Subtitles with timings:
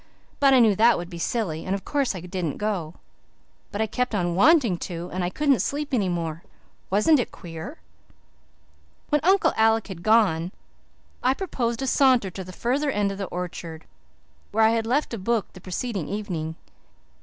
[0.39, 2.95] But I knew that would be silly and of course I didn't go.
[3.71, 6.41] But I kept on wanting to and I couldn't sleep any more.
[6.89, 7.77] Wasn't it queer?"
[9.09, 10.53] When Uncle Alec had gone
[11.21, 13.85] I proposed a saunter to the farther end of the orchard,
[14.51, 16.55] where I had left a book the preceding evening.